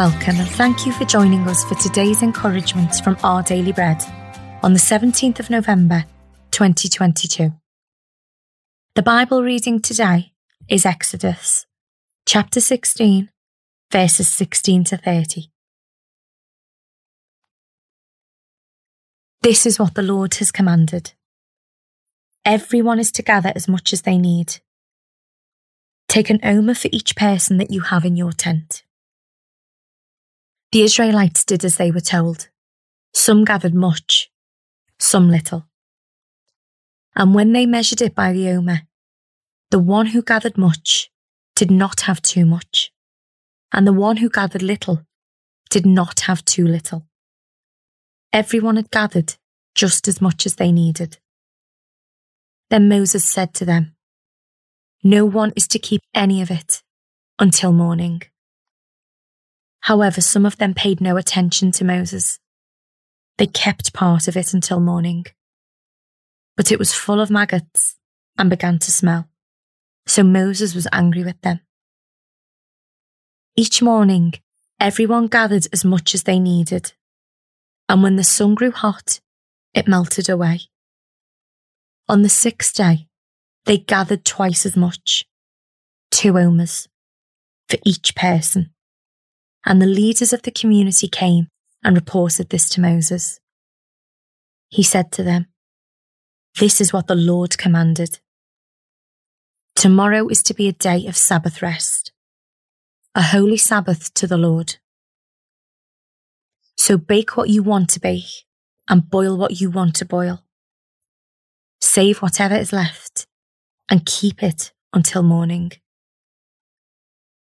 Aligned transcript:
Welcome 0.00 0.36
and 0.36 0.48
thank 0.48 0.86
you 0.86 0.92
for 0.92 1.04
joining 1.04 1.46
us 1.46 1.62
for 1.62 1.74
today's 1.74 2.22
encouragement 2.22 2.94
from 3.04 3.18
Our 3.22 3.42
Daily 3.42 3.70
Bread 3.70 4.02
on 4.62 4.72
the 4.72 4.78
17th 4.78 5.40
of 5.40 5.50
November 5.50 6.06
2022. 6.52 7.50
The 8.94 9.02
Bible 9.02 9.42
reading 9.42 9.78
today 9.78 10.32
is 10.70 10.86
Exodus 10.86 11.66
chapter 12.24 12.62
16, 12.62 13.28
verses 13.92 14.26
16 14.26 14.84
to 14.84 14.96
30. 14.96 15.50
This 19.42 19.66
is 19.66 19.78
what 19.78 19.92
the 19.92 20.02
Lord 20.02 20.34
has 20.36 20.50
commanded. 20.50 21.12
Everyone 22.46 22.98
is 22.98 23.12
to 23.12 23.22
gather 23.22 23.52
as 23.54 23.68
much 23.68 23.92
as 23.92 24.00
they 24.00 24.16
need. 24.16 24.60
Take 26.08 26.30
an 26.30 26.40
omer 26.42 26.72
for 26.72 26.88
each 26.90 27.16
person 27.16 27.58
that 27.58 27.70
you 27.70 27.82
have 27.82 28.06
in 28.06 28.16
your 28.16 28.32
tent. 28.32 28.82
The 30.72 30.82
Israelites 30.82 31.44
did 31.44 31.64
as 31.64 31.76
they 31.76 31.90
were 31.90 32.00
told. 32.00 32.48
Some 33.12 33.44
gathered 33.44 33.74
much, 33.74 34.30
some 35.00 35.28
little. 35.28 35.66
And 37.16 37.34
when 37.34 37.52
they 37.52 37.66
measured 37.66 38.00
it 38.00 38.14
by 38.14 38.32
the 38.32 38.48
omer, 38.50 38.82
the 39.70 39.80
one 39.80 40.06
who 40.06 40.22
gathered 40.22 40.56
much 40.56 41.10
did 41.56 41.72
not 41.72 42.02
have 42.02 42.22
too 42.22 42.46
much, 42.46 42.92
and 43.72 43.84
the 43.84 43.92
one 43.92 44.18
who 44.18 44.30
gathered 44.30 44.62
little 44.62 45.04
did 45.70 45.84
not 45.84 46.20
have 46.20 46.44
too 46.44 46.66
little. 46.66 47.06
Everyone 48.32 48.76
had 48.76 48.92
gathered 48.92 49.34
just 49.74 50.06
as 50.06 50.20
much 50.20 50.46
as 50.46 50.54
they 50.54 50.70
needed. 50.70 51.18
Then 52.70 52.88
Moses 52.88 53.24
said 53.24 53.54
to 53.54 53.64
them, 53.64 53.96
No 55.02 55.24
one 55.24 55.52
is 55.56 55.66
to 55.68 55.80
keep 55.80 56.02
any 56.14 56.40
of 56.40 56.50
it 56.50 56.82
until 57.40 57.72
morning. 57.72 58.22
However, 59.80 60.20
some 60.20 60.44
of 60.44 60.58
them 60.58 60.74
paid 60.74 61.00
no 61.00 61.16
attention 61.16 61.72
to 61.72 61.84
Moses. 61.84 62.38
They 63.38 63.46
kept 63.46 63.94
part 63.94 64.28
of 64.28 64.36
it 64.36 64.52
until 64.52 64.80
morning. 64.80 65.26
But 66.56 66.70
it 66.70 66.78
was 66.78 66.92
full 66.92 67.20
of 67.20 67.30
maggots 67.30 67.96
and 68.36 68.50
began 68.50 68.78
to 68.80 68.92
smell. 68.92 69.28
So 70.06 70.22
Moses 70.22 70.74
was 70.74 70.86
angry 70.92 71.24
with 71.24 71.40
them. 71.40 71.60
Each 73.56 73.80
morning, 73.80 74.34
everyone 74.78 75.26
gathered 75.26 75.66
as 75.72 75.84
much 75.84 76.14
as 76.14 76.24
they 76.24 76.38
needed. 76.38 76.92
And 77.88 78.02
when 78.02 78.16
the 78.16 78.24
sun 78.24 78.54
grew 78.54 78.70
hot, 78.70 79.20
it 79.74 79.88
melted 79.88 80.28
away. 80.28 80.60
On 82.08 82.22
the 82.22 82.28
sixth 82.28 82.74
day, 82.74 83.06
they 83.64 83.78
gathered 83.78 84.24
twice 84.24 84.66
as 84.66 84.76
much, 84.76 85.24
two 86.10 86.36
omers, 86.38 86.88
for 87.68 87.78
each 87.84 88.14
person 88.14 88.72
and 89.64 89.80
the 89.80 89.86
leaders 89.86 90.32
of 90.32 90.42
the 90.42 90.50
community 90.50 91.08
came 91.08 91.48
and 91.84 91.96
reported 91.96 92.48
this 92.50 92.68
to 92.70 92.80
Moses. 92.80 93.40
He 94.68 94.82
said 94.82 95.12
to 95.12 95.22
them, 95.22 95.46
This 96.58 96.80
is 96.80 96.92
what 96.92 97.06
the 97.06 97.14
Lord 97.14 97.58
commanded. 97.58 98.20
Tomorrow 99.76 100.28
is 100.28 100.42
to 100.44 100.54
be 100.54 100.68
a 100.68 100.72
day 100.72 101.06
of 101.06 101.16
Sabbath 101.16 101.62
rest, 101.62 102.12
a 103.14 103.22
holy 103.22 103.56
Sabbath 103.56 104.12
to 104.14 104.26
the 104.26 104.36
Lord. 104.36 104.76
So 106.76 106.96
bake 106.96 107.36
what 107.36 107.48
you 107.48 107.62
want 107.62 107.90
to 107.90 108.00
bake 108.00 108.44
and 108.88 109.08
boil 109.08 109.36
what 109.36 109.60
you 109.60 109.70
want 109.70 109.96
to 109.96 110.04
boil. 110.04 110.44
Save 111.80 112.18
whatever 112.18 112.54
is 112.56 112.72
left 112.72 113.26
and 113.88 114.06
keep 114.06 114.42
it 114.42 114.72
until 114.92 115.22
morning. 115.22 115.72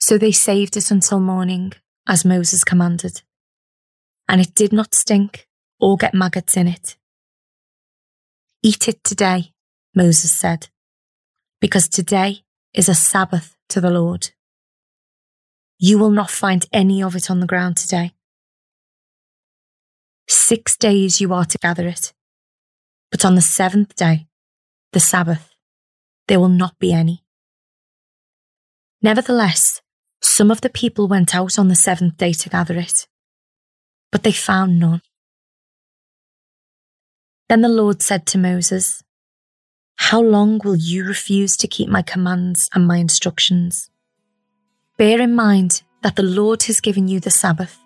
So 0.00 0.18
they 0.18 0.32
saved 0.32 0.76
it 0.76 0.90
until 0.90 1.20
morning 1.20 1.72
as 2.06 2.24
Moses 2.24 2.64
commanded, 2.64 3.22
and 4.28 4.40
it 4.40 4.54
did 4.54 4.72
not 4.72 4.94
stink 4.94 5.46
or 5.80 5.96
get 5.96 6.14
maggots 6.14 6.56
in 6.56 6.68
it. 6.68 6.96
Eat 8.62 8.88
it 8.88 9.02
today, 9.04 9.52
Moses 9.94 10.32
said, 10.32 10.68
because 11.60 11.88
today 11.88 12.44
is 12.72 12.88
a 12.88 12.94
Sabbath 12.94 13.56
to 13.68 13.80
the 13.80 13.90
Lord. 13.90 14.30
You 15.78 15.98
will 15.98 16.10
not 16.10 16.30
find 16.30 16.66
any 16.72 17.02
of 17.02 17.16
it 17.16 17.30
on 17.30 17.40
the 17.40 17.46
ground 17.46 17.76
today. 17.76 18.12
Six 20.28 20.76
days 20.76 21.20
you 21.20 21.32
are 21.34 21.44
to 21.44 21.58
gather 21.58 21.86
it, 21.86 22.12
but 23.10 23.24
on 23.24 23.34
the 23.34 23.42
seventh 23.42 23.94
day, 23.94 24.26
the 24.92 25.00
Sabbath, 25.00 25.50
there 26.28 26.40
will 26.40 26.48
not 26.48 26.78
be 26.78 26.92
any. 26.92 27.22
Nevertheless, 29.02 29.82
some 30.36 30.50
of 30.50 30.62
the 30.62 30.68
people 30.68 31.06
went 31.06 31.32
out 31.32 31.60
on 31.60 31.68
the 31.68 31.76
seventh 31.76 32.16
day 32.16 32.32
to 32.32 32.48
gather 32.48 32.76
it, 32.76 33.06
but 34.10 34.24
they 34.24 34.32
found 34.32 34.80
none. 34.80 35.00
Then 37.48 37.60
the 37.60 37.68
Lord 37.68 38.02
said 38.02 38.26
to 38.26 38.38
Moses, 38.38 39.04
How 39.94 40.20
long 40.20 40.60
will 40.64 40.74
you 40.74 41.04
refuse 41.04 41.56
to 41.58 41.68
keep 41.68 41.88
my 41.88 42.02
commands 42.02 42.68
and 42.74 42.84
my 42.84 42.96
instructions? 42.96 43.90
Bear 44.96 45.20
in 45.20 45.36
mind 45.36 45.84
that 46.02 46.16
the 46.16 46.24
Lord 46.24 46.64
has 46.64 46.80
given 46.80 47.06
you 47.06 47.20
the 47.20 47.30
Sabbath. 47.30 47.78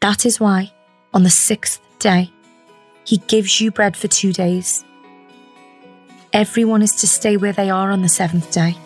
That 0.00 0.26
is 0.26 0.40
why, 0.40 0.72
on 1.14 1.22
the 1.22 1.30
sixth 1.30 1.80
day, 2.00 2.32
he 3.04 3.18
gives 3.18 3.60
you 3.60 3.70
bread 3.70 3.96
for 3.96 4.08
two 4.08 4.32
days. 4.32 4.84
Everyone 6.32 6.82
is 6.82 6.96
to 6.96 7.06
stay 7.06 7.36
where 7.36 7.52
they 7.52 7.70
are 7.70 7.92
on 7.92 8.02
the 8.02 8.08
seventh 8.08 8.50
day 8.50 8.76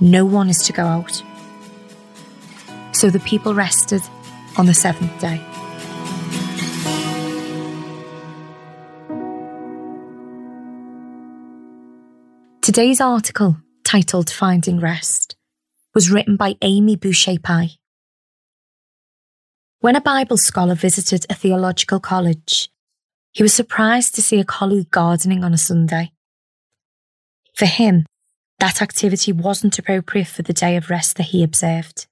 no 0.00 0.24
one 0.24 0.48
is 0.48 0.58
to 0.58 0.72
go 0.72 0.84
out. 0.84 1.22
So 2.98 3.10
the 3.10 3.20
people 3.20 3.54
rested 3.54 4.02
on 4.56 4.66
the 4.66 4.74
seventh 4.74 5.20
day. 5.20 5.40
Today's 12.60 13.00
article, 13.00 13.58
titled 13.84 14.28
Finding 14.28 14.80
Rest, 14.80 15.36
was 15.94 16.10
written 16.10 16.34
by 16.34 16.56
Amy 16.60 16.96
Boucher 16.96 17.38
Pye. 17.40 17.70
When 19.78 19.94
a 19.94 20.00
Bible 20.00 20.36
scholar 20.36 20.74
visited 20.74 21.24
a 21.30 21.34
theological 21.34 22.00
college, 22.00 22.68
he 23.30 23.44
was 23.44 23.54
surprised 23.54 24.16
to 24.16 24.22
see 24.22 24.40
a 24.40 24.44
colleague 24.44 24.90
gardening 24.90 25.44
on 25.44 25.54
a 25.54 25.58
Sunday. 25.58 26.10
For 27.54 27.66
him, 27.66 28.06
that 28.58 28.82
activity 28.82 29.30
wasn't 29.30 29.78
appropriate 29.78 30.26
for 30.26 30.42
the 30.42 30.52
day 30.52 30.74
of 30.74 30.90
rest 30.90 31.16
that 31.18 31.26
he 31.26 31.44
observed. 31.44 32.07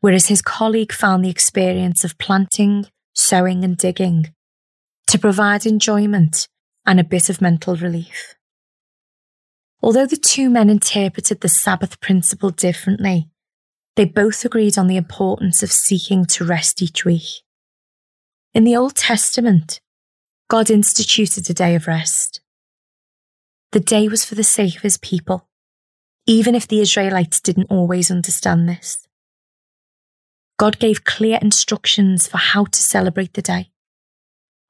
Whereas 0.00 0.26
his 0.26 0.42
colleague 0.42 0.92
found 0.92 1.24
the 1.24 1.30
experience 1.30 2.04
of 2.04 2.18
planting, 2.18 2.86
sowing, 3.14 3.64
and 3.64 3.76
digging 3.76 4.32
to 5.08 5.18
provide 5.18 5.66
enjoyment 5.66 6.48
and 6.86 7.00
a 7.00 7.04
bit 7.04 7.28
of 7.28 7.40
mental 7.40 7.74
relief. 7.76 8.34
Although 9.82 10.06
the 10.06 10.16
two 10.16 10.50
men 10.50 10.70
interpreted 10.70 11.40
the 11.40 11.48
Sabbath 11.48 12.00
principle 12.00 12.50
differently, 12.50 13.30
they 13.96 14.04
both 14.04 14.44
agreed 14.44 14.78
on 14.78 14.86
the 14.86 14.96
importance 14.96 15.62
of 15.62 15.72
seeking 15.72 16.24
to 16.26 16.44
rest 16.44 16.82
each 16.82 17.04
week. 17.04 17.42
In 18.54 18.64
the 18.64 18.76
Old 18.76 18.94
Testament, 18.94 19.80
God 20.48 20.70
instituted 20.70 21.48
a 21.50 21.54
day 21.54 21.74
of 21.74 21.86
rest. 21.86 22.40
The 23.72 23.80
day 23.80 24.08
was 24.08 24.24
for 24.24 24.34
the 24.34 24.44
sake 24.44 24.76
of 24.76 24.82
his 24.82 24.98
people, 24.98 25.48
even 26.26 26.54
if 26.54 26.68
the 26.68 26.80
Israelites 26.80 27.40
didn't 27.40 27.70
always 27.70 28.10
understand 28.10 28.68
this. 28.68 29.07
God 30.58 30.80
gave 30.80 31.04
clear 31.04 31.38
instructions 31.40 32.26
for 32.26 32.38
how 32.38 32.64
to 32.64 32.80
celebrate 32.80 33.34
the 33.34 33.42
day. 33.42 33.70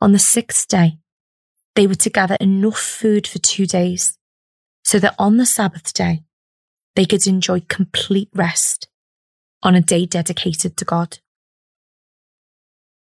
On 0.03 0.12
the 0.12 0.19
sixth 0.19 0.69
day, 0.69 0.99
they 1.75 1.87
were 1.87 1.94
to 1.94 2.10
gather 2.10 2.37
enough 2.41 2.78
food 2.78 3.26
for 3.26 3.38
two 3.38 3.66
days 3.66 4.19
so 4.84 4.99
that 4.99 5.14
on 5.19 5.38
the 5.38 5.46
Sabbath 5.46 5.94
day, 5.94 6.25
they 6.94 7.06
could 7.06 7.26
enjoy 7.26 7.61
complete 7.69 8.29
rest 8.35 8.88
on 9.62 9.75
a 9.75 9.81
day 9.81 10.05
dedicated 10.05 10.76
to 10.76 10.85
God. 10.85 11.19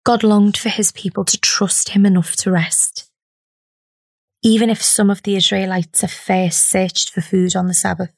God 0.05 0.25
longed 0.25 0.57
for 0.57 0.69
his 0.69 0.91
people 0.91 1.25
to 1.27 1.39
trust 1.39 1.91
him 1.91 2.05
enough 2.05 2.35
to 2.37 2.51
rest. 2.51 3.09
Even 4.43 4.69
if 4.69 4.83
some 4.83 5.09
of 5.09 5.23
the 5.23 5.37
Israelites 5.37 6.03
at 6.03 6.11
first 6.11 6.67
searched 6.67 7.11
for 7.11 7.21
food 7.21 7.55
on 7.55 7.69
the 7.69 7.75
Sabbath, 7.75 8.11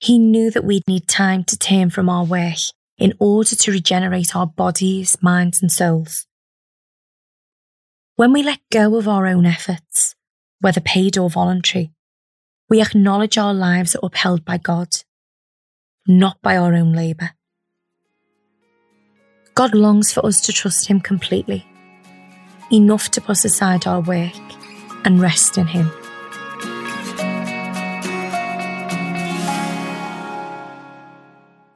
he 0.00 0.18
knew 0.18 0.50
that 0.50 0.64
we'd 0.64 0.88
need 0.88 1.06
time 1.06 1.44
to 1.44 1.56
turn 1.56 1.90
from 1.90 2.08
our 2.08 2.24
work 2.24 2.58
in 2.98 3.12
order 3.18 3.54
to 3.54 3.70
regenerate 3.70 4.34
our 4.34 4.46
bodies, 4.46 5.16
minds, 5.22 5.60
and 5.60 5.70
souls. 5.70 6.26
When 8.16 8.32
we 8.32 8.42
let 8.42 8.60
go 8.72 8.96
of 8.96 9.06
our 9.06 9.26
own 9.26 9.44
efforts, 9.44 10.14
whether 10.60 10.80
paid 10.80 11.18
or 11.18 11.28
voluntary, 11.28 11.92
we 12.68 12.80
acknowledge 12.80 13.36
our 13.36 13.54
lives 13.54 13.94
are 13.94 14.00
upheld 14.02 14.44
by 14.44 14.58
God, 14.58 14.88
not 16.06 16.40
by 16.42 16.56
our 16.56 16.74
own 16.74 16.92
labour. 16.92 17.32
God 19.54 19.74
longs 19.74 20.12
for 20.12 20.24
us 20.24 20.40
to 20.42 20.52
trust 20.52 20.88
Him 20.88 21.00
completely, 21.00 21.66
enough 22.72 23.10
to 23.10 23.20
put 23.20 23.44
aside 23.44 23.86
our 23.86 24.00
work 24.00 24.32
and 25.04 25.20
rest 25.20 25.58
in 25.58 25.66
Him. 25.66 25.90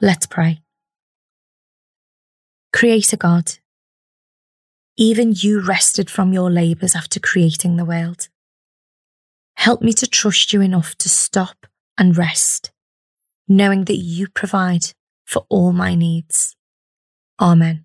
Let's 0.01 0.25
pray. 0.25 0.61
Creator 2.73 3.17
God, 3.17 3.57
even 4.97 5.33
you 5.35 5.59
rested 5.59 6.09
from 6.09 6.31
your 6.31 6.49
labours 6.49 6.95
after 6.95 7.19
creating 7.19 7.75
the 7.75 7.85
world. 7.85 8.29
Help 9.55 9.81
me 9.81 9.93
to 9.93 10.07
trust 10.07 10.53
you 10.53 10.61
enough 10.61 10.95
to 10.95 11.09
stop 11.09 11.67
and 11.97 12.17
rest, 12.17 12.71
knowing 13.47 13.85
that 13.85 13.97
you 13.97 14.27
provide 14.29 14.93
for 15.25 15.45
all 15.49 15.73
my 15.73 15.95
needs. 15.95 16.55
Amen. 17.39 17.83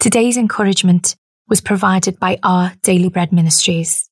Today's 0.00 0.36
encouragement 0.36 1.16
was 1.48 1.60
provided 1.60 2.18
by 2.18 2.38
our 2.42 2.72
Daily 2.82 3.08
Bread 3.08 3.32
Ministries. 3.32 4.05